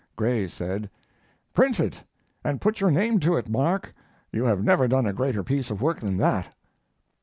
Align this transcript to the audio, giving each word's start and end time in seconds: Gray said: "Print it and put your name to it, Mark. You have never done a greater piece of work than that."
Gray 0.15 0.47
said: 0.47 0.89
"Print 1.53 1.79
it 1.79 2.03
and 2.43 2.59
put 2.59 2.81
your 2.81 2.89
name 2.89 3.19
to 3.19 3.35
it, 3.37 3.47
Mark. 3.47 3.93
You 4.31 4.45
have 4.45 4.63
never 4.63 4.87
done 4.87 5.05
a 5.05 5.13
greater 5.13 5.43
piece 5.43 5.69
of 5.69 5.79
work 5.83 5.99
than 5.99 6.17
that." 6.17 6.47